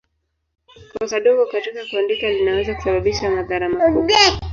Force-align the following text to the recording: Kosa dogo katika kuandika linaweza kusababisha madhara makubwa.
Kosa 0.93 1.19
dogo 1.19 1.45
katika 1.45 1.85
kuandika 1.89 2.29
linaweza 2.29 2.75
kusababisha 2.75 3.29
madhara 3.29 3.69
makubwa. 3.69 4.15